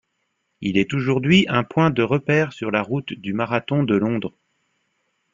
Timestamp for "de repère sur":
1.91-2.71